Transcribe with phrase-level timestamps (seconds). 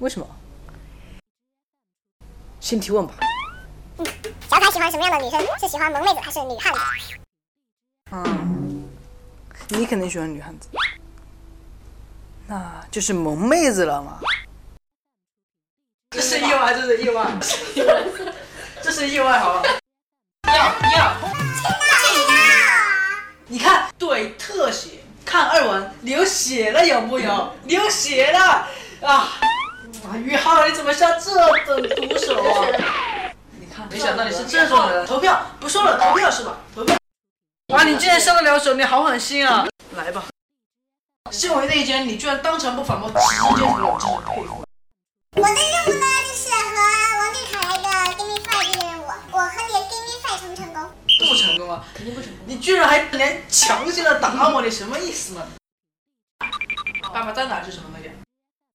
[0.00, 0.26] 为什么？
[2.58, 3.14] 先提问吧。
[4.48, 5.38] 小凯喜欢什么样的女生？
[5.60, 6.80] 是喜欢萌妹子还是女汉子？
[8.12, 8.88] 嗯，
[9.68, 10.68] 你肯定喜欢女汉子，
[12.46, 14.18] 那就是萌妹子了嘛。
[16.12, 17.30] 这是意外，这是意外，
[18.82, 19.62] 这是意外，好吧？
[20.48, 20.54] 要
[20.96, 21.14] 要，
[23.46, 27.52] 你看，对，特写，看二文流血了有木有？
[27.64, 28.68] 流血了啊！
[30.66, 32.66] 你怎么下这等毒手啊？
[33.58, 35.06] 你看，没想到你是这种人。
[35.06, 36.56] 投票，不说了，投票是吧？
[36.74, 36.96] 投票。
[37.68, 39.66] 哇，你竟然下得了手，你好狠心啊！
[39.96, 40.24] 来吧，
[41.30, 44.64] 身为内奸，你居然当场不反驳，直接投了，真是佩服。
[45.36, 46.74] 我的任务呢，就是和
[47.18, 49.06] 王俊凯来一个 give me five 这个任务。
[49.30, 50.76] 我和你 give me five 成不成功？
[51.28, 51.84] 不成功啊！
[51.94, 52.38] 肯定不成功。
[52.46, 55.46] 你居然还连强行的打我，你什么意思呢？
[57.12, 58.09] 爸爸在哪是什么东西？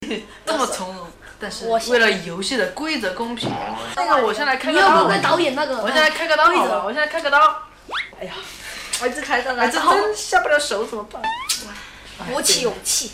[0.46, 1.08] 这么从容，
[1.40, 3.52] 但是为了游戏的规则公平，
[3.96, 5.10] 那个我先来开个刀。
[5.22, 6.84] 导演那个，我先来开个刀好了？
[6.86, 7.38] 我先来开个刀。
[8.20, 8.34] 哎呀，
[9.02, 11.22] 我一直开刀哎，这真下不了手怎么办？
[12.32, 13.12] 鼓起勇气。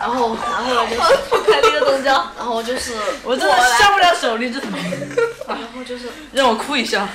[0.00, 4.58] 然后，然后就是不开那个动作，然后就是我真的下不了手，你这。
[5.46, 7.08] 然后就是让我哭一下。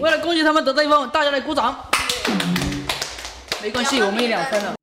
[0.00, 1.84] 为了恭喜他们得到一分，大家来鼓掌。
[3.60, 4.76] 没关系，我们赢两分了。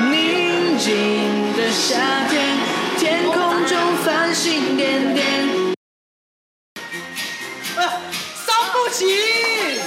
[0.00, 2.56] 宁静的夏天，
[2.98, 5.74] 天空中繁星点点。
[7.76, 8.00] 啊，
[8.46, 9.80] 伤不起。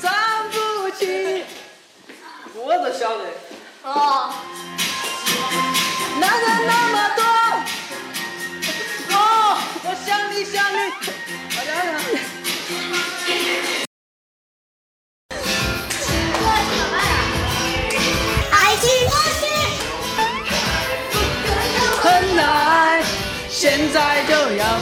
[0.00, 0.10] 伤
[0.50, 1.44] 不起。
[2.54, 3.24] 我都晓得。
[3.82, 4.32] 哦，
[6.18, 7.22] 男人那么多。
[9.14, 9.18] 哦，
[9.84, 10.76] 我想你想你。
[11.54, 11.70] 大家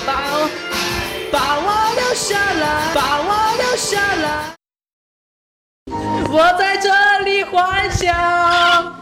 [0.06, 0.48] 把我
[1.32, 4.54] 把我留下来，把我留下来。
[6.32, 8.94] 我在这里幻想，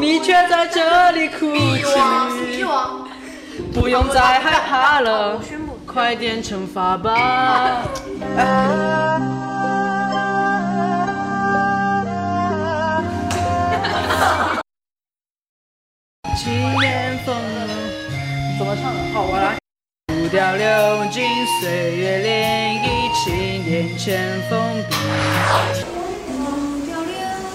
[0.00, 2.64] 你却在这里哭泣。
[3.72, 5.40] 不用再害怕了，
[5.86, 7.82] 快点惩罚吧。
[16.36, 17.36] 七年风
[18.58, 19.00] 怎么唱的？
[19.12, 19.59] 好，我来。
[20.30, 20.64] 步调流
[21.10, 21.24] 进
[21.60, 23.32] 岁月涟漪，七
[23.68, 24.54] 年前封
[24.88, 24.94] 闭。
[25.82, 26.38] 步
[26.86, 27.10] 调流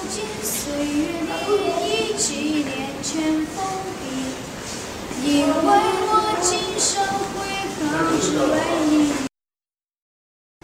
[0.10, 0.54] 进岁
[0.86, 1.32] 月涟
[1.80, 2.28] 漪，几
[2.66, 2.68] 年
[3.02, 3.14] 前
[3.46, 3.64] 封
[4.02, 4.04] 闭，
[5.24, 5.56] 因为
[6.04, 6.92] 我今生
[7.32, 7.40] 会
[7.80, 7.88] 告
[8.20, 8.54] 知为
[8.90, 8.94] 你。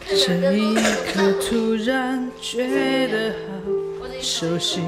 [0.06, 0.60] 这一
[1.14, 1.50] 刻突
[1.86, 3.40] 然觉得好
[4.22, 4.82] 熟悉。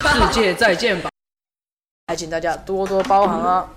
[0.00, 1.10] 世界再见吧，
[2.08, 3.68] 还请大家多多包涵啊！